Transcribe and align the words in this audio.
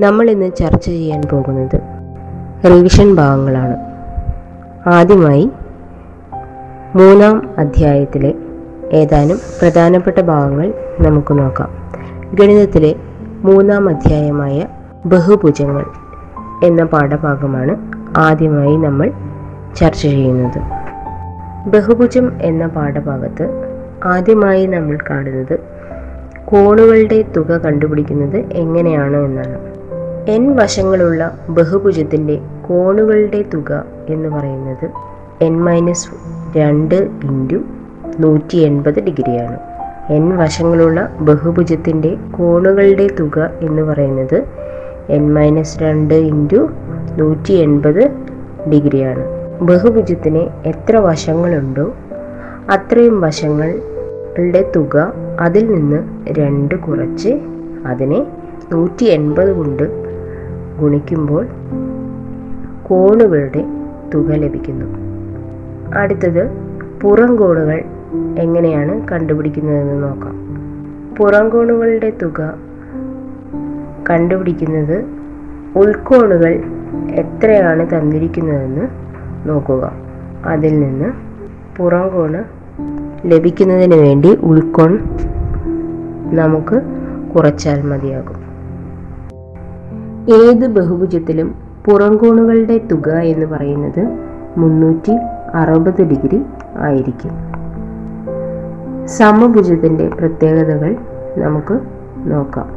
നമ്മൾ 0.00 0.30
ഇന്ന് 0.30 0.56
ചർച്ച 0.56 0.86
ചെയ്യാൻ 0.86 1.22
പോകുന്നത് 1.32 1.80
റിവിഷൻ 2.66 3.14
ഭാഗങ്ങളാണ്. 3.14 3.76
ആദ്യമായി 4.88 5.50
മൂന്നാം 6.94 7.50
അധ്യായത്തിലെ 7.58 8.34
ഏതാനും 8.92 9.38
പ്രധാനപ്പെട്ട 9.62 10.20
ഭാഗങ്ങൾ 10.20 10.74
നമുക്ക് 11.00 11.38
നോക്കാം. 11.38 11.70
ഗണിതത്തിലെ 12.34 12.94
മൂന്നാം 13.42 13.88
അധ്യായമായ 13.88 14.66
ബഹുഭുജങ്ങൾ 15.06 15.86
എന്ന 16.64 16.84
പാഠഭാഗമാണ് 16.84 17.76
ആദ്യമായി 18.16 18.76
നമ്മൾ 18.76 19.12
ചർച്ച 19.76 20.02
ചെയ്യുന്നത്. 20.02 20.60
ബഹുഭുജം 21.68 22.32
എന്ന 22.42 22.66
പാഠഭാഗത്ത് 22.66 23.46
ആദ്യമായി 24.04 24.66
നമ്മൾ 24.66 24.98
കാണുന്നത് 25.10 25.60
കോണുകളുടെ 26.44 27.24
തുക 27.36 27.56
കണ്ടുപിടിക്കുന്നത് 27.56 28.36
എങ്ങനെയാണ് 28.36 29.16
എന്നാണ്. 29.16 29.75
എൻ 30.28 30.56
വശങ്ങളുള്ള 30.56 31.38
ബഹുഭുജത്തിന്റെ 31.48 32.40
കോണുകളുടെ 32.68 33.44
തുക 33.54 33.84
എന്ന് 34.08 34.28
പറയുന്നത് 34.28 34.90
എൻ 35.40 35.64
മൈനസ് 35.64 36.08
രണ്ട് 36.58 36.94
ഇന്റു 37.24 37.56
നൂറ്റി 38.18 38.56
എൺപത് 38.56 39.00
ഡിഗ്രിയാണ്. 39.04 39.58
എൻ 40.12 40.36
വശങ്ങളുള്ള 40.36 41.16
ബഹുഭുജത്തിന്റെ 41.20 42.16
കോണുകളുടെ 42.38 43.06
തുക 43.20 43.50
എന്ന് 43.60 43.82
പറയുന്നത് 43.82 44.44
എൻ 45.08 45.34
മൈനസ് 45.34 45.78
രണ്ട് 45.82 46.14
ഇന്റു 46.14 46.70
നൂറ്റി 47.18 47.52
എൺപത് 47.52 48.10
ഡിഗ്രിയാണ്. 48.70 49.24
ബഹുഭുജത്തിന് 49.62 50.48
എത്ര 50.66 50.96
വശങ്ങളുണ്ടോ 50.96 51.94
അത്രയും 52.70 53.20
വശങ്ങളുടെ 53.20 54.70
തുക 54.76 55.12
അതിൽ 55.40 55.74
നിന്ന് 55.74 55.98
രണ്ട് 56.38 56.74
കുറച്ച് 56.74 57.40
അതിനെ 57.86 58.26
നൂറ്റി 58.72 59.04
എൺപത് 59.04 59.52
കൊണ്ട് 59.52 60.05
ഗുണിക്കുമ്പോൾ 60.80 61.46
കോണുകളുടെ 62.82 63.64
തുക 64.14 64.30
ലഭിക്കുന്നു. 64.30 64.86
അടുത്തത് 65.96 66.50
പുറം 67.02 67.36
കോണുകൾ 67.36 67.84
എങ്ങനെയാണ് 68.38 69.08
കണ്ടുപിടിക്കുന്നതെന്ന് 69.08 70.02
നോക്കാം. 70.02 70.34
പുറം 71.14 71.48
കോണുകളുടെ 71.48 72.12
തുക 72.22 72.54
കണ്ടുപിടിക്കുന്നത് 74.10 75.04
ഉൾക്കോണുകൾ 75.76 76.62
എത്രയാണ് 77.10 77.86
തന്നിരിക്കുന്നതെന്ന് 77.86 78.88
നോക്കുക. 79.48 79.92
അതിൽ 80.44 80.80
നിന്ന് 80.80 81.12
പുറം 81.76 82.08
കോണ് 82.08 82.44
ലഭിക്കുന്നതിന് 83.26 83.94
വേണ്ടി 83.94 84.36
ഉൾക്കോൺ 84.36 84.98
നമുക്ക് 86.32 86.82
കുറച്ചാൽ 87.34 87.82
മതിയാകും. 87.82 88.45
ഏത് 90.28 90.66
ബഹുഭുജത്തിലും 90.66 91.54
പുറംകോണുകളുടെ 91.84 92.78
തുക 92.78 93.08
എന്ന് 93.08 93.46
പറയുന്നത് 93.46 94.18
മുന്നൂറ്റി 94.56 95.18
അറുപത് 95.54 96.02
ഡിഗ്രി 96.02 96.42
ആയിരിക്കും. 96.78 97.30
സമഭുജത്തിന്റെ 99.06 100.08
പ്രത്യേകതകൾ 100.08 100.96
നമുക്ക് 101.36 101.80
നോക്കാം. 102.18 102.68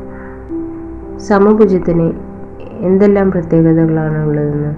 സമഭുജത്തിന് 1.19 2.13
എന്തെല്ലാം 2.79 3.31
പ്രത്യേകതകളാണ് 3.31 4.27
ഉള്ളതെന്ന് 4.27 4.75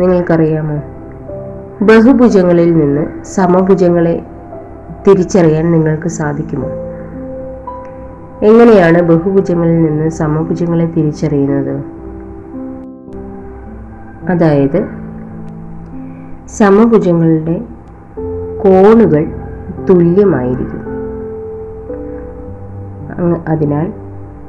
നിങ്ങൾക്കറിയാമോ? 0.00 0.82
ബഹുഭുജങ്ങളിൽ 1.82 2.74
നിന്ന് 2.74 3.24
സമഭുജങ്ങളെ 3.24 4.22
തിരിച്ചറിയാൻ 5.08 5.72
നിങ്ങൾക്ക് 5.72 6.08
സാധിക്കുമോ? 6.08 6.68
എങ്ങനെയാണ് 8.44 9.02
ബഹുഭുജങ്ങളിൽ 9.02 9.82
നിന്ന് 9.82 10.08
സമഭുജങ്ങളെ 10.08 10.86
തിരിച്ചറിയുന്നത്? 10.86 11.84
അതായത് 14.30 14.88
സമഭുജങ്ങളുടെ 16.48 17.60
കോണുകൾ 18.64 19.26
തുല്യമായിരിക്കും. 19.90 20.84
അതിനാൽ 23.48 23.92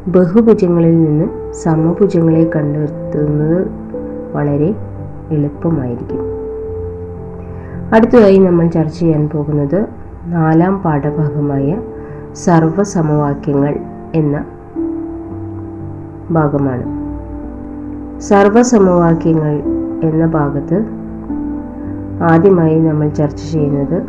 ബഹുഭുജങ്ങളിൽ 0.08 1.04
നിന്ന് 1.04 1.54
സമഭുജങ്ങളെ 1.54 2.52
കണ്ടെത്തുന്നത് 2.56 3.68
വളരെ 4.34 4.76
എളുപ്പമായിരിക്കും. 5.32 6.20
അടുത്തതായി 7.96 8.38
നമ്മൾ 8.38 8.68
ചർച്ച 8.68 9.00
ചെയ്യാൻ 9.00 9.30
പോകുന്നത് 9.30 9.86
നാലാം 10.26 10.80
പാഠഭാഗമായ 10.80 11.82
സർവസമവാക്യങ്ങൾ 12.36 13.76
എന്ന 14.16 14.46
ഭാഗമാണ്. 16.32 16.86
സർവസമവാക്യങ്ങൾ 18.20 19.54
എന്ന 20.04 20.26
ഭാഗത്ത് 20.26 20.86
ആദ്യമായി 22.24 22.80
നമ്മൾ 22.80 23.10
ചർച്ച 23.10 23.52
ചെയ്യുന്നത് 23.52 24.04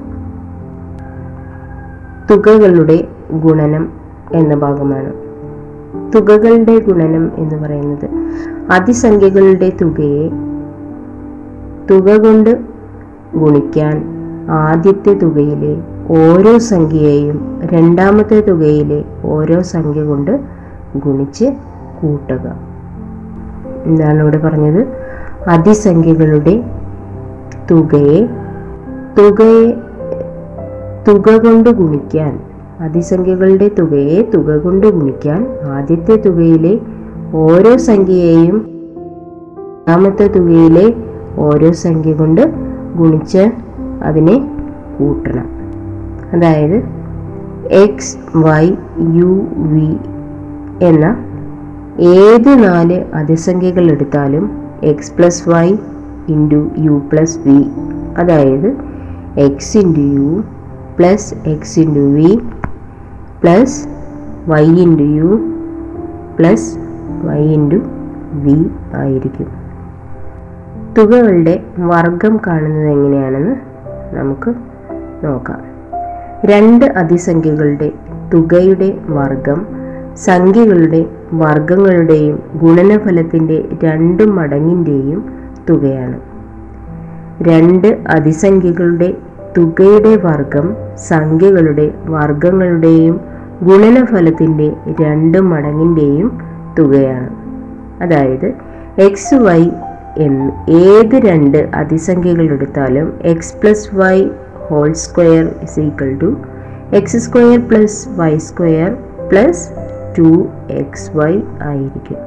തുകകളുടെ 2.31 3.09
ഗുണനം 3.33 3.93
എന്ന 4.33 4.55
ഭാഗമാണ്. 4.55 5.13
തുകകളുടെ 6.15 6.79
ഗുണനം 6.79 7.31
എന്ന് 7.35 7.57
പറയുന്നത് 7.63 8.09
അതിസംഖ്യകളുടെ 8.73 9.73
തുകയെ 9.81 10.29
തുക 11.91 12.17
കൊണ്ട് 12.17 12.61
ഗുണിക്കാൻ 13.37 14.05
ആദ്യത്തെ 14.51 15.15
തുകയിലെ 15.15 15.96
ഓരോ 16.11 16.59
സംഖ്യയെയും 16.59 17.61
രണ്ടാമത്തെ 17.65 18.41
തുകയിലെ 18.41 19.05
ഓരോ 19.25 19.63
സംഖ്യ 19.63 20.05
കൊണ്ട് 20.05 20.41
ഗുണിച്ച് 20.97 21.45
കൂട്ടുക. 22.03 22.57
എന്താണ് 23.85 24.21
ഇവിടെ 24.21 24.39
പറഞ്ഞത്? 24.39 24.87
അതിസംഖ്യകളുടെ 25.49 26.65
തുകയെ 27.71 28.27
തുകയെ 29.19 29.73
തുക 31.09 31.37
കൊണ്ട് 31.37 31.71
ഗുണിക്കാൻ 31.71 32.41
അതിസംഖ്യകളുടെ 32.81 33.71
തുകയെ 33.79 34.23
തുക 34.23 34.57
കൊണ്ട് 34.57 34.87
ഗുണിക്കാൻ 34.87 35.47
ആദ്യത്തെ 35.65 36.17
തുകയിലെ 36.17 36.79
ഓരോ 37.35 37.77
സംഖ്യയെയും 37.77 38.69
രണ്ടാമത്തെ 39.87 40.29
തുകയിലെ 40.29 40.95
ഓരോ 41.39 41.73
സംഖ്യ 41.73 42.13
കൊണ്ട് 42.13 42.55
ഗുണിച്ച് 42.95 43.51
അതിനെ 44.03 44.51
കൂട്ടണം. 44.99 45.66
അതായത് 46.33 46.85
എക്സ് 47.73 48.19
വൈ 48.37 48.67
യു 49.13 49.47
വി 49.57 49.97
എന്ന 50.85 51.17
ഏത് 52.01 52.49
നാല് 52.49 53.05
അതിസംഖ്യകൾ 53.15 53.91
എടുത്താലും 53.91 54.51
X 54.83 55.13
plus 55.17 55.49
Y 55.49 55.77
into 56.29 56.71
U 56.79 57.03
plus 57.13 57.39
V 57.39 57.67
അതായത് 58.19 58.77
X 59.39 59.79
into 59.79 60.01
U 60.01 60.43
plus 60.99 61.35
X 61.49 61.81
into 61.81 62.01
V 62.01 62.39
plus 63.43 63.89
Y 64.49 64.65
into 64.65 65.03
U 65.03 65.31
plus 66.39 66.79
Y 67.23 67.43
into 67.43 67.77
V 68.33 68.71
ആയിരിക്കും. 68.95 69.49
തുകകളുടെ 70.99 71.63
വർഗം 71.79 72.41
കാണുന്നത് 72.47 72.89
എങ്ങനെയാണെന്ന് 72.89 73.57
നമുക്ക് 74.17 74.55
നോക്കാം. 75.25 75.76
രണ്ട് 76.45 76.85
അതിസംഖ്യകളുടെ 76.85 77.93
തുകയുടെ 78.35 78.99
വർഗം 79.09 79.67
സംഖ്യകളുടെ 80.15 81.07
വർഗങ്ങളുടെയും 81.33 82.43
ഗുണനഫലത്തിന്റെ 82.55 83.69
രണ്ട് 83.83 84.23
മടങ്ങിന്റെയും 84.23 85.21
തുകയാണ്. 85.69 86.19
രണ്ട് 87.43 87.99
അതിസംഖ്യകളുടെ 88.07 89.15
തുകയുടെ 89.57 90.17
വർഗം 90.17 90.77
സംഖ്യകളുടെ 90.97 91.95
വർഗങ്ങളുടെയും 92.05 93.21
ഗുണനഫലത്തിന്റെ 93.63 94.73
രണ്ട് 95.01 95.39
മടങ്ങിന്റെയും 95.41 96.39
തുകയാണ്. 96.79 97.29
അതായത് 98.01 98.55
എക്സ് 98.99 99.35
വൈ 99.35 99.63
എന്ന് 100.19 100.51
ഏത് 100.69 101.15
രണ്ട് 101.29 101.69
അതിസംഖ്യകൾ 101.75 102.53
എടുത്താലും 102.53 103.13
X 103.23 103.55
plus 103.63 103.97
Y 103.97 104.29
whole 104.69 104.93
square 104.93 105.55
is 105.63 105.81
equal 105.81 106.17
to 106.21 106.37
X 106.93 107.17
square 107.17 107.69
plus 107.69 108.09
Y 108.21 108.39
square 108.39 108.97
plus 109.29 109.71
two 110.19 110.49
X 110.71 111.11
Y 111.17 111.33
ആയിരിക്കും. 111.63 112.19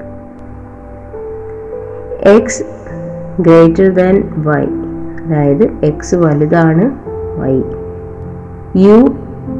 എക്സ് 2.21 2.63
ഗ്രേറ്റർ 3.41 3.93
ദാൻ 3.93 4.23
വൈ 4.37 4.63
അതായത് 5.25 5.85
എക്സ് 5.85 6.15
വലുതാണ് 6.15 6.85
Y 7.39 7.55
U 8.75 8.97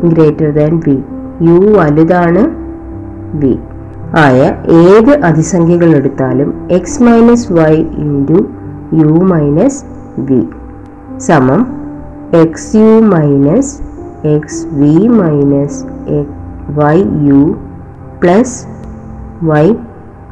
greater 0.10 0.52
than 0.54 0.82
V 0.88 0.98
U 1.42 1.60
വലുതാണ് 1.78 2.44
വി 3.34 3.60
ആയ 4.16 4.38
ഏത് 4.70 5.20
അതിസംഖ്യകൾ 5.24 5.96
എടുത്താലും 5.96 6.68
X 6.72 7.04
minus 7.04 7.54
Y 7.54 7.74
into 7.98 8.40
U 8.94 9.08
minus 9.08 9.84
V 10.20 10.42
സമം 11.18 11.79
X 12.38 12.78
U 12.78 12.90
minus 13.02 13.72
X 14.28 14.66
V 14.72 15.08
minus 15.08 15.80
Y 16.70 16.98
U 17.28 17.40
plus 18.24 18.66
Y 19.44 19.64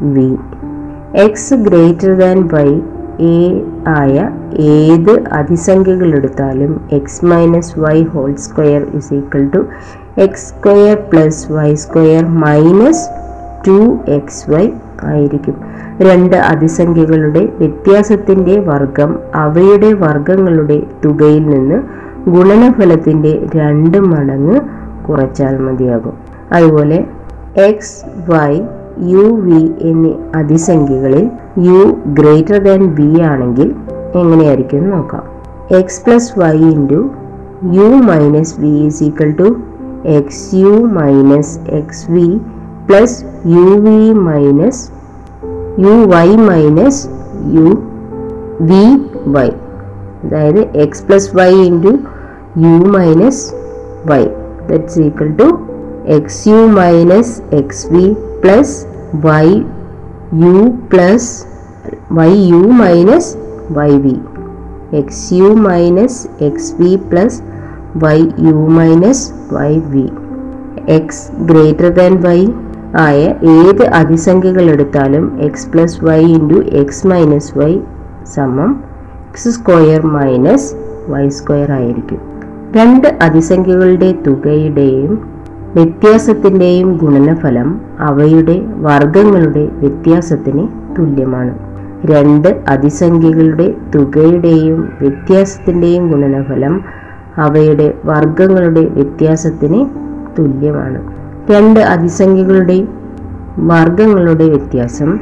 V. 0.02 0.38
X 1.14 1.54
greater 1.54 2.18
than 2.18 2.50
Y 2.54 2.70
A 3.30 3.40
ആയ 3.88 4.30
ഏത് 4.60 5.12
അതിസംഖ്യകൾ 5.32 6.16
എടുത്താലും 6.16 6.74
X 6.92 7.26
minus 7.26 7.80
Y 7.80 8.04
whole 8.04 8.36
square 8.36 8.84
is 9.00 9.14
equal 9.14 9.50
to 9.56 9.66
X 10.22 10.46
square 10.54 10.96
plus 10.96 11.52
Y 11.52 11.74
square 11.74 12.26
minus 12.26 13.06
two 13.68 14.00
X 14.08 14.52
Y 14.52 14.66
ആയിരിക്കും. 15.04 15.77
രണ്ട് 16.02 16.36
അതിസംഖ്യകളുടെ 16.36 17.50
വ്യത്യാസത്തിന്റെ 17.60 18.60
വർഗം 18.60 19.20
അവയുടെ 19.36 19.94
വർഗങ്ങളുടെ 19.94 20.84
തുകയിൽ 21.06 21.50
നിന്ന് 21.50 21.82
ഗുണനഫലത്തിന്റെ 22.30 23.48
രണ്ട് 23.56 23.98
മടങ്ങ് 23.98 24.60
കുറച്ചാൽ 25.08 25.58
മതിയാകും. 25.58 26.14
അതുപോലെ 26.54 27.06
എക്സ് 27.56 28.06
വൈ 28.32 28.62
യു 29.02 29.42
വി 29.42 29.72
എന്നീ 29.82 30.14
അതിസംഖ്യകളിൽ 30.36 31.30
യു 31.58 31.98
ഗ്രേറ്റർ 32.08 32.58
ദാൻ 32.58 32.96
വി 32.96 33.22
ആണെങ്കിൽ 33.22 33.76
എങ്ങനെയായിരിക്കും 34.16 34.90
നോക്കാം. 34.90 35.24
X 35.76 36.06
plus 36.06 36.40
Y 36.40 36.58
into 36.58 37.10
U 37.64 37.88
minus 37.88 38.62
V 38.62 38.68
is 38.68 39.04
equal 39.04 39.32
to 39.32 39.56
X 40.06 40.56
U 40.56 40.70
minus 40.70 41.70
X 41.70 42.12
V 42.12 42.38
plus 42.90 43.26
U 43.46 43.80
V 43.80 44.12
minus 44.14 44.97
U 45.78 45.94
Y 46.14 46.28
minus 46.46 47.02
U 47.56 47.68
V 48.62 48.84
Y 49.28 49.48
അതായത് 50.24 50.62
X 50.78 51.04
plus 51.08 51.30
Y 51.38 51.52
into 51.66 51.94
U 52.66 52.76
minus 52.96 53.44
Y 54.06 54.22
that's 54.68 55.00
equal 55.00 55.32
to 55.34 55.48
X 56.16 56.42
U 56.50 56.60
minus 56.76 57.34
X 57.56 57.86
V 57.94 58.06
plus 58.42 58.76
Y 59.28 59.46
U 60.46 60.56
plus 60.94 61.30
Y 62.12 62.32
U 62.54 62.62
minus 62.78 63.30
Y 63.72 63.92
V 63.98 64.16
X 64.98 65.26
U 65.34 65.50
minus 65.64 66.20
X 66.44 66.72
V 66.82 66.92
plus 67.10 67.38
Y 67.98 68.18
U 68.48 68.56
minus 68.74 69.26
Y 69.54 69.72
V 69.94 70.06
X 70.90 71.24
greater 71.46 71.90
than 71.94 72.14
Y 72.22 72.40
ആയ 72.96 73.36
ഏത് 73.44 73.86
അതിസംഖ്യകൾ 73.86 74.62
എടുത്താലും 74.62 75.38
X 75.42 75.70
plus 75.72 76.06
Y 76.06 76.24
into 76.24 76.56
X 76.56 77.08
minus 77.08 77.58
Y 77.58 77.80
സമം 78.36 78.84
X 79.30 79.50
square 79.50 80.02
minus 80.06 80.76
Y 81.12 81.30
square 81.30 81.72
ആയിരിക്കും. 81.72 82.20
രണ്ട് 82.78 83.18
അതിസംഖ്യകളുടെ 83.22 84.16
തുകയുടെയും 84.28 85.30
വ്യത്യാസത്തിന്റെയും 85.76 86.98
ഗുണനഫലം 86.98 87.82
അവയുടെ 88.00 88.62
വർഗങ്ങളുടെ 88.66 89.66
വ്യത്യാസത്തിന് 89.66 90.68
തുല്യമാണ്. 90.98 91.60
രണ്ട് 92.06 92.64
അതിസംഖ്യകളുടെ 92.68 93.74
തുകയുടെയും 93.96 94.94
വ്യത്യാസത്തിന്റെയും 95.02 96.12
ഗുണനഫലം 96.12 96.86
അവയുടെ 97.38 97.94
വർഗങ്ങളുടെ 98.06 98.82
വ്യത്യാസത്തിന് 98.82 99.86
തുല്യമാണ്. 100.40 101.27
രണ്ട് 101.52 101.80
അതിസംഖ്യകളുടെ 101.80 102.88
വർഗങ്ങളുടെ 103.60 104.46
വ്യത്യാസം 104.50 105.20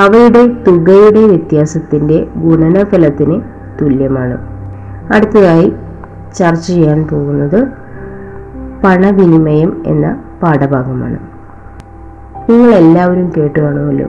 അവയുടെ 0.00 0.46
തുകയുടെ 0.46 1.20
വ്യത്യാസത്തിന്റെ 1.20 2.26
ഗുണനഫലത്തിന് 2.36 3.42
തുല്യമാണ്. 3.80 4.38
അടുത്തതായി 5.14 5.72
ചർച്ച 6.34 6.66
ചെയ്യാൻ 6.66 7.06
പോകുന്നത് 7.06 7.60
പണവിനിമയം 8.84 9.82
എന്ന 9.86 10.24
പാഠഭാഗമാണ്. 10.42 11.18
നിങ്ങൾ 12.50 12.70
എല്ലാവരും 12.70 13.32
കേട്ടു 13.36 13.60
കാണുമല്ലോ 13.60 14.08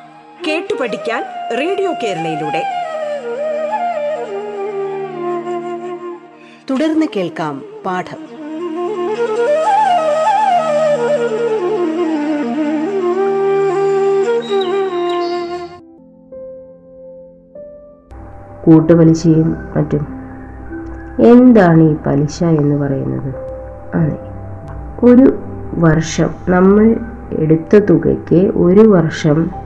കേട്ടു 0.51 0.81
പഠിക്കാൻ 0.81 1.23
റേഡിയോ 1.59 1.93
കേരളയിലൂടെ. 2.03 2.63
തുടർന്ന് 6.69 7.05
കേൾക്കാം 7.15 7.61
പാഠം. 7.85 8.17
കൂട്ടുപലിശയും 18.65 19.55
മറ്റും. 19.75 20.07
എന്താണ് 21.27 21.83
ഈ 21.83 21.95
പലിശ 22.05 22.43
എന്ന് 22.43 22.75
പറയുന്നത്? 22.75 23.35
അതെ 23.95 24.17
ഒരു 25.03 25.39
വർഷം 25.73 26.29
നമ്മൾ 26.49 26.95
എടുത്ത 27.39 27.75
തുകയ്ക്ക് 27.75 28.51
ഒരു 28.55 28.79
വർഷം 28.79 29.60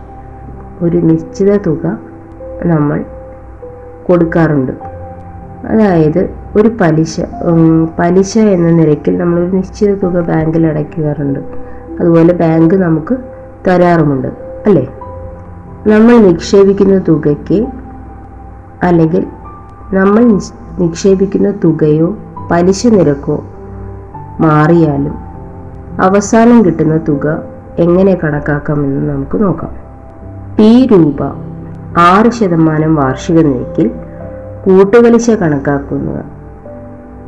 ഒരു 0.82 0.98
നിശ്ചിത 0.98 1.58
തുക 1.58 1.98
നമ്മൾ 2.63 3.05
കൊടുക്കാറുണ്ട്. 4.08 4.72
അതായത് 5.67 6.29
ഒരു 6.55 6.70
പലിശ 6.82 7.22
പലിശ 8.00 8.38
എന്ന 8.38 8.70
നിരക്കിൽ 8.70 9.17
നമ്മൾ 9.17 9.39
ഒരു 9.39 9.55
നിശ്ചിത 9.55 9.94
തുക 9.94 10.20
ബാങ്കിൽ 10.20 10.67
അടയ്ക്കാറുണ്ട്. 10.67 11.39
അതുപോലെ 12.00 12.34
ബാങ്ക് 12.34 12.75
നമുക്ക് 12.75 13.17
തരാറുമുണ്ട് 13.67 14.27
അല്ലേ? 14.65 14.94
നമ്മൾ 15.88 16.17
നിക്ഷേപിക്കുന്ന 16.17 17.01
തുകയ്ക്ക് 17.08 17.67
അല്ലെങ്കിൽ 18.84 19.25
നമ്മൾ 19.94 20.39
നിക്ഷേപിക്കുന്ന 20.79 21.53
തുകയോ 21.63 22.17
പലിശ 22.51 22.88
നിരക്കോ 22.88 23.44
മാറിയാലും 24.39 25.15
അവസാനം 26.01 26.65
കിട്ടുന്ന 26.65 27.00
തുക 27.08 27.44
എങ്ങനെ 27.79 28.17
കണക്കാക്കാമെന്ന് 28.24 29.13
നമുക്ക് 29.13 29.44
നോക്കാം. 29.44 29.85
ടി 30.59 30.88
രൂപ 30.91 31.24
ആറ് 31.97 32.29
ശതമാനം 32.31 32.95
വാർഷിക 32.95 33.39
നിരക്കിൽ 33.39 33.88
കൂട്ടുപലിശ 34.65 35.29
കണക്കാക്കുന്നത് 35.29 36.24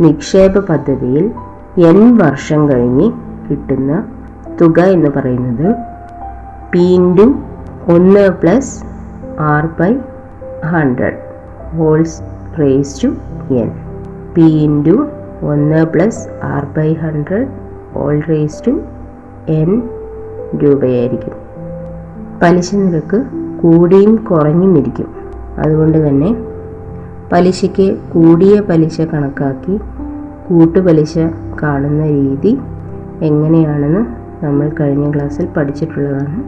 നിക്ഷേപ 0.03 0.59
പദ്ധതിയിൽ 0.59 1.31
എൻ 1.77 2.17
വർഷം 2.17 2.69
കഴിഞ്ഞ് 2.69 3.11
കിട്ടുന്ന 3.49 4.05
തുക 4.61 4.79
എന്ന് 4.81 5.09
പറയുന്നത് 5.09 5.75
പി 6.71 6.79
ഇന്റു 6.79 7.27
ഒന്ന് 7.87 8.29
plus 8.29 8.83
R 9.39 9.65
by 9.65 9.91
hundred 10.65 11.19
whole's 11.77 12.21
raise 12.59 13.01
to 13.03 13.07
N. 13.53 13.71
P 14.35 14.41
into 14.41 15.07
ഒന്ന് 15.43 15.85
plus 15.85 16.29
R 16.43 16.65
by 16.77 16.93
hundred 16.93 17.47
whole 17.95 18.19
raise 18.29 18.63
to 18.67 18.71
N 19.49 19.89
രൂപയായിരിക്കും. 20.63 21.46
പലിശ 22.41 22.75
നിരക്ക് 22.75 23.23
കൂടിയും 23.61 24.15
കുറഞ്ഞും 24.15 24.77
ഇരിക്കും. 24.77 25.07
അതുകൊണ്ട് 25.59 26.07
തന്നെ 26.07 26.35
പലിശയ്ക്ക് 27.31 27.97
കൂടിയ 28.13 28.61
പലിശ 28.61 29.01
കണക്കാക്കി 29.01 29.77
കൂട്ടുപലിശ 30.49 31.17
കാണുന്ന 31.63 32.07
രീതി 32.07 32.57
എങ്ങനെയാണെന്ന് 33.21 34.03
നമ്മൾ 34.45 34.71
കഴിഞ്ഞ 34.79 35.13
ക്ലാസ്സിൽ 35.13 35.47
പഠിച്ചിട്ടുള്ളതാണ്. 35.57 36.43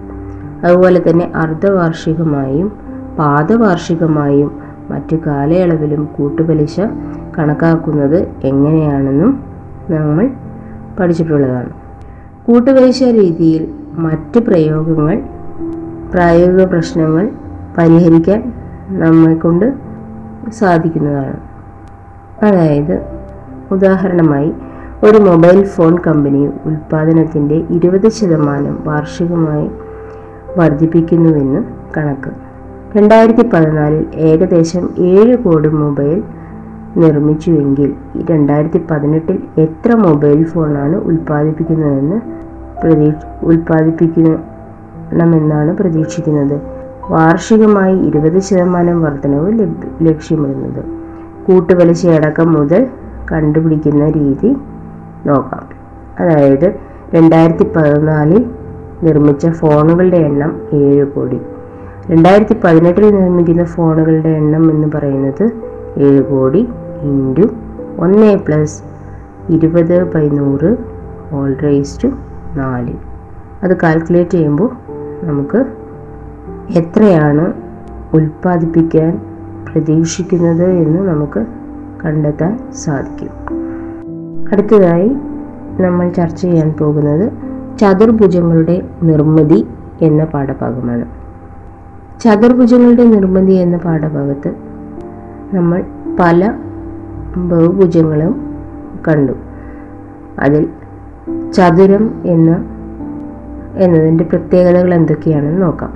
അതുപോലെ 0.65 1.03
തന്നെ 1.10 1.31
അർദ്ധവാർഷികമായും 1.36 2.72
പാദവാർഷികമായും 3.19 4.51
മറ്റു 4.89 5.15
കാലയളവിലും 5.15 6.10
കൂട്ടുപലിശ 6.17 6.79
കണക്കാക്കുന്നത് 7.38 8.27
എങ്ങനെയാണെന്നും 8.43 9.43
നമ്മൾ 9.89 10.29
പഠിച്ചിട്ടുള്ളതാണ്. 11.00 11.69
കൂട്ടുപലിശ 12.48 13.03
രീതിയിൽ 13.03 13.74
മറ്റ് 13.96 14.39
പ്രയോഗങ്ങൾ 14.39 15.24
പ്രായോഗിക 16.13 16.66
പ്രശ്നങ്ങൾ 16.66 17.30
പരിഹരിക്കാൻ 17.78 18.54
നമ്മെക്കൊണ്ട് 18.89 19.74
സാധിക്കുന്നതാണ്. 20.50 21.38
അതായത് 22.44 23.01
ഉദാഹരണമായി 23.72 24.54
ഒരു 25.04 25.18
മൊബൈൽ 25.18 25.63
ഫോൺ 25.63 25.98
കമ്പനി 25.98 26.50
ഉൽപ്പാദനത്തിന്റെ 26.66 27.56
ഇരുപത് 27.56 28.10
ശതമാനം 28.10 28.84
വാർഷികമായി 28.86 29.70
വർദ്ധിപ്പിക്കുന്നുവെന്ന് 30.58 31.63
കണക്ക്. 31.98 32.30
രണ്ടായിരത്തി 32.98 33.42
പതിനാലിൽ 33.42 34.06
ഏകദേശം 34.13 34.89
ഏഴ് 35.00 35.38
കോടി 35.38 35.68
മൊബൈൽ 35.68 36.24
നിർമ്മിച്ചുവെങ്കിൽ 36.98 37.96
രണ്ടായിരത്തി 38.30 38.86
പതിനെട്ടിൽ 38.92 39.42
എത്ര 39.58 39.96
മൊബൈൽ 39.96 40.46
ഫോണാണ് 40.46 40.96
ഉൽപ്പാദിപ്പിക്കുന്നതെന്ന് 40.96 42.39
പ്രതീക്ഷ 42.84 43.25
ഉൽപ്പാദിപ്പിക്കണമെന്നാണ് 45.10 45.78
പ്രതീക്ഷിക്കുന്നത്. 45.78 46.62
വാർഷികമായി 47.10 47.96
ഇരുപത് 47.98 48.39
ശതമാനം 48.39 49.01
വർധനവ് 49.01 49.51
ലക്ഷ്യമിടുന്നത്. 50.01 50.84
കൂട്ടുപലിശയടക്കം 51.48 52.54
മുതൽ 52.54 52.88
കണ്ടുപിടിക്കുന്ന 53.32 54.10
രീതി 54.10 54.56
നോക്കാം. 55.25 55.63
അതായത് 56.20 56.74
രണ്ടായിരത്തി 57.16 57.66
പതിനാലിൽ 57.75 58.46
നിർമ്മിച്ച 59.04 59.50
ഫോണുകളുടെ 59.50 60.18
എണ്ണം 60.18 60.51
ഏഴ് 60.74 61.06
കോടി. 61.06 61.39
രണ്ടായിരത്തി 62.12 62.56
പതിനെട്ടിൽ 62.63 63.16
നിർമ്മിക്കുന്ന 63.16 63.63
ഫോണുകളുടെ 63.63 64.30
എണ്ണം 64.30 64.72
എന്ന് 64.72 64.88
പറയുന്നത് 64.96 65.46
ഏഴ് 65.98 66.22
കോടി 66.24 66.62
ഇന്റു 67.01 67.48
ഒന്ന് 68.00 68.38
പ്ലസ് 68.38 68.84
ഇരുപത് 69.50 69.98
ബൈ 70.13 70.30
നൂറ് 70.30 70.78
ഓൾ 71.34 71.51
ടു 72.04 72.08
നാല്. 72.56 72.94
അത് 73.63 73.74
കാൽക്കുലേറ്റ് 73.84 74.32
ചെയ്യുമ്പോൾ 74.32 74.88
നമുക്ക് 75.23 75.65
എത്രയാണ് 76.77 77.53
ഉൽപ്പാദിപ്പിക്കാൻ 78.13 79.21
പ്രതീക്ഷിക്കുന്നത് 79.71 80.63
എന്ന് 80.63 81.09
നമുക്ക് 81.09 81.45
കണ്ടെത്താൻ 82.05 82.59
സാധിക്കും. 82.71 83.29
അടുത്തതായി 84.51 85.15
നമ്മൾ 85.81 86.09
ചർച്ച 86.09 86.41
ചെയ്യാൻ 86.41 86.73
പോകുന്നത് 86.79 87.31
ചതുർഭുജങ്ങളുടെ 87.77 88.89
നിർമ്മിതി 89.03 89.67
എന്ന 90.01 90.23
പാഠഭാഗമാണ്. 90.23 91.05
ചതുർഭുജങ്ങളുടെ 92.19 93.03
നിർമ്മിതി 93.03 93.51
എന്ന 93.51 93.77
പാഠഭാഗത്ത് 93.77 94.55
നമ്മൾ 95.53 95.83
പല 96.19 96.53
ബഹുഭുജങ്ങളും 97.38 98.55
കണ്ടു. 99.07 99.31
അതിൽ 100.39 100.69
ചതുരം 101.53 102.21
എന്ന 102.25 102.78
എന്നതിന്റെ 103.79 104.24
പ്രത്യേകതകൾ 104.24 104.93
എന്തൊക്കെയാണെന്ന് 104.93 105.62
നോക്കാം. 105.62 105.93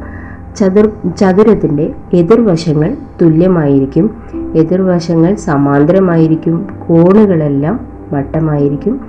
ചതുർ 0.55 0.91
ചതുരത്തിന്റെ 1.17 1.93
എതിർവശങ്ങൾ 2.13 2.95
തുല്യമായിരിക്കും. 3.21 4.15
എതിർവശങ്ങൾ 4.55 5.35
സമാന്തരമായിരിക്കും. 5.35 6.67
കോണുകളെല്ലാം 6.87 7.87
വട്ടമായിരിക്കും. 8.11 9.01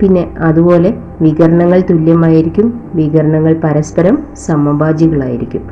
പിന്നെ 0.00 0.30
അതുപോലെ 0.38 0.94
വികരണങ്ങൾ 1.20 1.82
തുല്യമായിരിക്കും. 1.90 2.80
വികരണങ്ങൾ 2.94 3.60
പരസ്പരം 3.64 4.18
സമഭാജികളായിരിക്കും. 4.36 5.62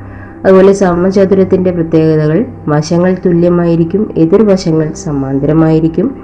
അതുപോലെ 0.44 0.72
സമചതുരത്തിന്റെ 0.72 1.70
പ്രത്യേകതകൾ 1.70 2.44
വശങ്ങൾ 2.68 3.16
തുല്യമായിരിക്കും. 3.26 4.10
എതിർവശങ്ങൾ 4.16 4.92
സമാന്തരമായിരിക്കും. 4.92 6.16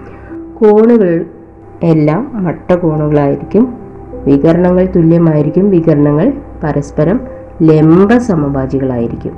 കോണുകൾ 0.55 1.25
എല്ലാം 1.83 2.45
വട്ടകോണുകളായിരിക്കും 2.45 3.80
വികരണങ്ങൾ 4.25 4.89
തുല്യമായിരിക്കും. 4.97 5.71
വികരണങ്ങൾ 5.71 6.33
പരസ്പരം 6.65 7.21
ലംബ 7.63 8.17
സമഭാജികളായിരിക്കും. 8.17 9.33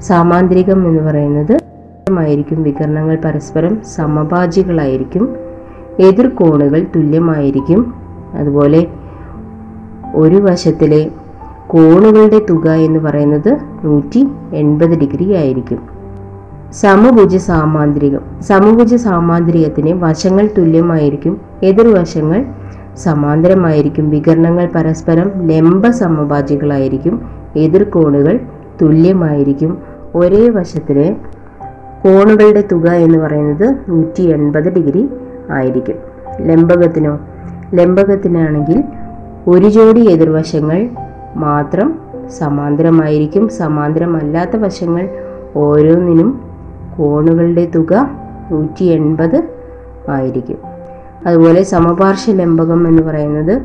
സാമാന്തരികം 0.00 0.88
എന്ന് 0.88 1.02
പറയുന്നത് 1.02 1.58
ആയിരിക്കും. 2.18 2.62
വികരണങ്ങൾ 2.62 3.18
പരസ്പരം 3.24 3.78
സമഭാജികളായിരിക്കും. 3.84 5.36
എതിർകോണുകൾ 5.98 6.86
തുല്യമായിരിക്കും. 6.96 7.94
അതുപോലെ 8.34 8.86
ഒരു 10.14 10.36
വശത്തിലെ 10.36 11.10
കോണുകളുടെ 11.66 12.46
തുക 12.50 12.68
എന്ന് 12.70 12.98
പറയുന്നത് 12.98 13.58
നൂറ്റി 13.84 14.28
എൺപത് 14.54 14.98
ഡിഗ്രി 14.98 15.32
ആയിരിക്കും. 15.32 15.78
സമഭുജ 16.72 17.36
സാമാന്തരികം. 17.36 18.20
സമഭുജ 18.42 18.94
സാമാന്തരികത്തിന് 18.94 19.90
വശങ്ങൾ 19.90 20.48
തുല്യമായിരിക്കും. 20.58 21.40
എതിർവശങ്ങൾ 21.62 22.46
സമാന്തരമായിരിക്കും. 22.96 24.10
വികരണങ്ങൾ 24.10 24.68
പരസ്പരം 24.74 25.48
ലംബ 25.48 25.88
സമഭാജികളായിരിക്കും 25.88 27.28
എതിർകോണുകൾ 27.56 28.40
തുല്യമായിരിക്കും. 28.82 29.82
ഒരേ 30.14 30.48
വശത്തിലെ 30.48 31.16
കോണുകളുടെ 32.04 32.64
തുക 32.72 32.90
എന്ന് 32.90 33.18
പറയുന്നത് 33.18 33.76
നൂറ്റി 33.88 34.22
എൺപത് 34.22 34.74
ഡിഗ്രി 34.74 35.08
ആയിരിക്കും. 35.50 35.94
ലംബകത്തിനോ? 36.40 37.18
ലംബകത്തിനാണെങ്കിൽ 37.74 38.84
ഒരു 39.46 39.68
ജോഡി 39.68 40.00
എതിർവശങ്ങൾ 40.00 40.88
മാത്രം 41.36 41.98
സമാന്തരമായിരിക്കും. 42.38 43.48
സമാന്തരമല്ലാത്ത 43.48 44.56
വശങ്ങൾ 44.56 45.08
ഓരോന്നിനും 45.56 46.40
കോണുകളുടെ 46.98 47.68
തുക 47.74 48.10
നൂറ്റി 48.50 48.84
എൺപത് 48.84 49.42
ആയിരിക്കും. 50.08 50.75
അതുപോലെ 51.26 51.62
സമപാർശ്വ 51.62 52.32
ലംബകം 52.32 52.88
എന്ന് 52.88 53.02
പറയുന്നത് 53.02 53.62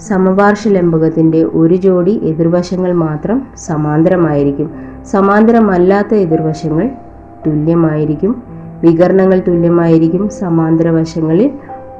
സമപാർശ്വ 0.00 0.70
ലംബകത്തിന്റെ 0.70 1.42
ഒരു 1.42 1.74
ജോഡി 1.74 2.10
എതിർവശങ്ങൾ 2.10 2.92
മാത്രം 2.92 3.42
സമാന്തരമായിരിക്കും. 3.56 4.70
സമാന്തരമല്ലാത്ത 5.10 6.14
എതിർവശങ്ങൾ 6.14 6.90
തുല്യമായിരിക്കും. 7.46 8.42
വികരണങ്ങൾ 8.82 9.42
തുല്യമായിരിക്കും. 9.48 10.28
സമാന്തര 10.28 10.90
വശങ്ങളിൽ 10.90 11.50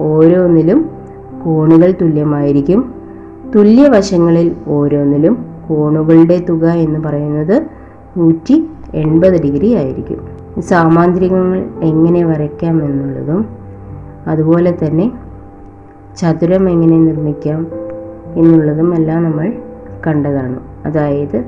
ഓരോന്നിലും 0.01 0.91
കോണുകൾ 1.45 1.95
തുല്യമായിരിക്കും. 2.01 2.95
തുല്യവശങ്ങളിൽ 3.57 4.57
ഓരോന്നിലും 4.67 5.47
കോണുകളുടെ 5.69 6.45
തുക 6.49 6.67
എന്ന് 6.67 7.01
പറയുന്നത് 7.01 7.63
നൂറ്റി 8.17 8.67
എൺപത് 8.95 9.43
ഡിഗ്രി 9.43 9.75
ആയിരിക്കും. 9.75 10.29
സാമാന്തരികങ്ങൾ 10.61 11.65
എങ്ങനെ 11.83 12.25
വരയ്ക്കാം 12.25 12.85
എന്നുള്ളതും 12.85 13.66
അതുപോലെ 14.27 14.79
തന്നെ 14.85 15.13
ചതുരം 16.17 16.71
എങ്ങനെ 16.71 16.99
നിർമ്മിക്കാം 16.99 17.67
എന്നുള്ളതും 18.37 18.95
എല്ലാം 18.95 19.25
നമ്മൾ 19.25 19.53
കണ്ടതാണ്. 20.07 20.61
അതായത് 20.87 21.45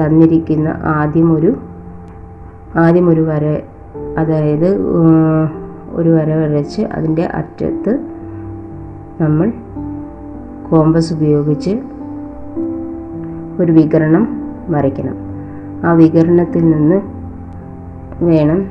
തന്നിരിക്കുന്ന 0.00 0.68
ആദ്യം 0.68 1.36
ഒരു 1.36 1.56
ആദ്യം 2.76 3.08
ഒരു 3.08 3.20
വര 3.20 3.58
അതായത് 4.18 4.68
ഒരു 5.90 6.08
വര 6.08 6.34
വരച്ച് 6.34 6.82
അതിന്റെ 6.82 7.24
അറ്റത്ത് 7.24 7.98
നമ്മൾ 9.20 9.52
കോമ്പസ് 10.70 11.14
ഉപയോഗിച്ച് 11.14 11.78
ഒരു 13.60 13.72
വികരണം 13.72 14.52
വരയ്ക്കണം. 14.68 15.16
ആ 15.86 15.92
വികരണത്തിൽ 15.92 16.70
നിന്ന് 16.70 17.00
വേണം 18.24 18.70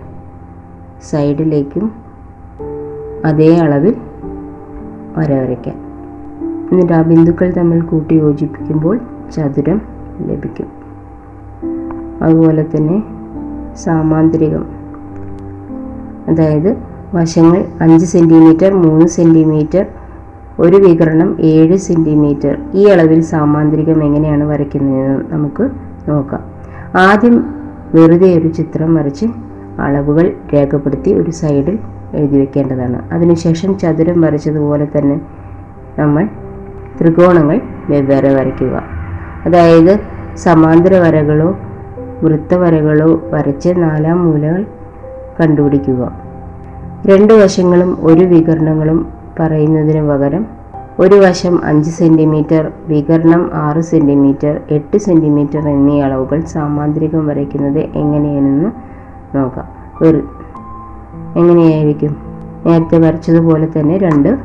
സൈഡിലേക്കും 1.02 2.07
അതേ 3.28 3.58
അളവിൽ 3.58 3.96
വര 5.18 5.34
വരയ്ക്കാം 5.34 5.76
എന്നിട്ട് 6.72 6.94
ആ 6.94 7.02
ബിന്ദുക്കൾ 7.02 7.52
തമ്മിൽ 7.52 7.82
കൂട്ടി 7.82 8.14
യോജിപ്പിക്കുമ്പോൾ 8.14 9.00
ചതുരം 9.36 9.82
ലഭിക്കും. 10.20 10.68
അതുപോലെ 12.22 12.66
തന്നെ 12.76 13.04
സാമാന്തരികം. 13.76 14.66
അതായത് 16.28 16.78
വശങ്ങൾ 17.14 17.66
അഞ്ച് 17.82 18.06
സെന്റിമീറ്റർ 18.06 18.74
മൂന്ന് 18.74 19.08
സെന്റിമീറ്റർ 19.08 19.86
ഒരു 20.60 20.76
വികരണം 20.76 21.38
ഏഴ് 21.40 21.78
സെന്റിമീറ്റർ 21.78 22.58
ഈ 22.74 22.86
അളവിൽ 22.86 23.22
സാമാന്തരികം 23.22 24.04
എങ്ങനെയാണ് 24.04 24.44
വരയ്ക്കുന്നതെന്ന് 24.44 25.26
നമുക്ക് 25.30 25.70
നോക്കാം. 26.10 26.42
ആദ്യം 26.98 27.46
വെറുതെ 27.94 28.38
ഒരു 28.38 28.48
ചിത്രം 28.48 28.96
വരച്ച് 28.96 29.26
അളവുകൾ 29.80 30.34
രേഖപ്പെടുത്തി 30.54 31.14
ഒരു 31.14 31.32
സൈഡിൽ 31.32 31.80
എഴുതി 32.14 32.40
വെക്കേണ്ടതാണ്. 32.40 33.02
അതിനുശേഷം 33.12 33.78
ചതുരം 33.78 34.22
വരച്ചതുപോലെ 34.22 34.88
തന്നെ 34.98 35.22
നമ്മൾ 36.00 36.28
ത്രികോണങ്ങൾ 37.02 37.62
വെവ്വേറെ 37.90 38.34
വരയ്ക്കുക. 38.34 38.84
അതായത് 39.46 40.00
സമാന്തര 40.38 40.94
വരകളോ 40.94 41.58
വൃത്തവരകളോ 42.24 43.22
വരച്ച് 43.32 43.74
നാലാം 43.78 44.32
മൂലകൾ 44.32 44.66
കണ്ടുപിടിക്കുക. 45.40 46.22
രണ്ട് 47.06 47.34
വശങ്ങളും 47.34 47.98
ഒരു 48.02 48.24
വികരണങ്ങളും 48.26 49.14
പറയുന്നതിന് 49.40 50.10
പകരം 50.10 50.46
ഒരു 51.00 51.16
വശം 51.16 51.66
അഞ്ച് 51.66 51.90
സെന്റിമീറ്റർ 51.90 52.72
വികരണം 52.88 53.50
ആറ് 53.54 53.82
സെന്റിമീറ്റർ 53.82 54.62
എട്ട് 54.72 54.98
സെന്റിമീറ്റർ 54.98 55.70
എന്നീ 55.70 56.02
അളവുകൾ 56.02 56.40
സാമാന്തരികം 56.42 57.28
വരയ്ക്കുന്നത് 57.28 57.80
എങ്ങനെയാണെന്ന് 57.80 58.72
നോക്കാം. 59.38 59.70
ഒരു 60.08 60.24
എങ്ങനെയായിരിക്കും? 61.38 62.18
നേരത്തെ 62.66 62.98
വരച്ചതുപോലെ 62.98 63.68
തന്നെ 63.80 63.98
രണ്ട് 63.98 64.38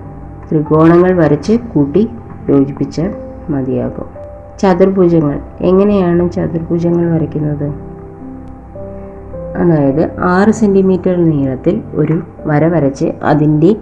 ത്രികോണങ്ങൾ 0.49 1.25
വരച്ച് 1.25 1.53
കൂട്ടി 1.53 2.11
യോജിപ്പിച്ചാൽ 2.51 3.15
മതിയാകും. 3.51 4.07
ചതുർഭുജങ്ങൾ. 4.59 5.41
എങ്ങനെയാണ് 5.61 6.31
ചതുർഭുജങ്ങൾ 6.31 7.15
വരയ്ക്കുന്നത്? 7.15 7.73
അതായത് 9.57 10.21
ആറ് 10.21 10.51
സെന്റിമീറ്റർ 10.51 11.31
നീളത്തിൽ 11.31 11.83
ഒരു 11.95 12.23
വര 12.47 12.67
വരച്ച് 12.67 13.13
അതിന്റെ 13.23 13.77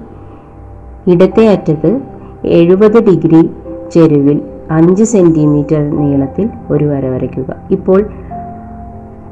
ഇടത്തെ 1.07 1.47
അറ്റത്ത് 1.47 2.01
എഴുപത് 2.45 3.05
ഡിഗ്രി 3.05 3.51
ചെരുവിൽ 3.93 4.43
അഞ്ച് 4.71 5.05
സെന്റിമീറ്റർ 5.05 5.91
നീളത്തിൽ 5.91 6.51
ഒരു 6.71 6.85
വര 6.85 7.07
വരയ്ക്കുക. 7.07 7.57
ഇപ്പോൾ 7.71 8.05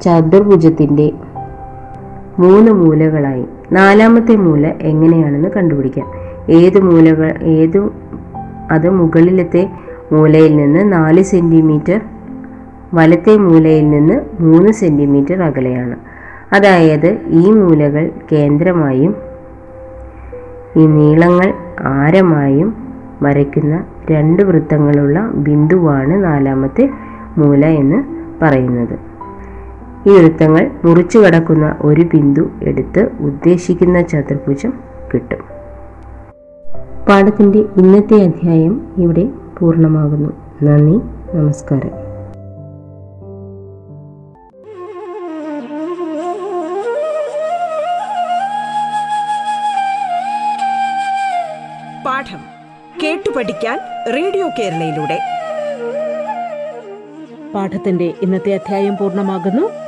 ചതുർഭുജത്തിന്റെ 0.02 1.12
മൂന്ന് 2.38 2.72
മൂലകളായി 2.72 3.46
നാലാമത്തെ 3.72 4.36
മൂല 4.36 4.66
എങ്ങനെയാണെന്ന് 4.66 5.48
കണ്ടുപിടിക്കാം. 5.56 6.06
ഏത് 6.50 6.80
മൂലകൾ 6.80 7.34
ഏതു 7.42 7.92
അത് 8.70 8.90
മുകളിലത്തെ 8.90 9.70
മൂലയിൽ 10.12 10.56
നിന്ന് 10.56 10.92
നാല് 10.92 11.22
സെന്റിമീറ്റർ 11.22 12.00
വലത്തെ 12.94 13.36
മൂലയിൽ 13.36 13.90
നിന്ന് 13.90 14.42
മൂന്ന് 14.42 14.72
സെന്റിമീറ്റർ 14.72 15.42
അകലെയാണ്. 15.42 15.96
അതായത് 16.52 17.18
ഈ 17.26 17.50
മൂലകൾ 17.50 18.10
കേന്ദ്രമായും 18.32 19.16
ഈ 20.76 20.86
നീളങ്ങൾ 20.86 21.54
ആരമായും 21.80 22.76
വരയ്ക്കുന്ന 23.22 23.84
രണ്ട് 24.10 24.42
വൃത്തങ്ങളുള്ള 24.42 25.30
ബിന്ദുവാണ് 25.34 26.24
നാലാമത്തെ 26.24 26.90
മൂല 27.38 27.66
എന്ന് 27.66 28.04
പറയുന്നത്. 28.42 29.07
ഈ 30.08 30.10
വൃത്തങ്ങൾ 30.10 30.70
മുറിച്ചു 30.84 31.18
കടക്കുന്ന 31.18 31.76
ഒരു 31.80 32.00
ബിന്ദു 32.00 32.50
എടുത്ത് 32.62 33.10
ഉദ്ദേശിക്കുന്ന 33.20 34.02
ചതുർഭുജം 34.02 34.80
കിട്ടും. 35.14 35.38
പാഠത്തിന്റെ 37.08 37.58
ഇന്നത്തെ 37.58 38.24
അധ്യായം 38.24 38.94
ഇവിടെ 38.98 39.28
പൂർണമാകുന്നു. 39.58 40.30
നന്ദി 40.62 41.00
നമസ്കാരം. 41.36 41.90
പാഠം 52.06 52.40
കേട്ടു 53.02 53.30
പഠിക്കാൻ 53.36 53.78
റേഡിയോ 54.14 54.48
കേരളയിലൂടെ. 54.58 55.18
പാഠത്തിന്റെ 57.54 58.14
ഇന്നത്തെ 58.22 58.54
അധ്യായം 58.54 58.96
പൂർണമാകുന്നു. 58.96 59.87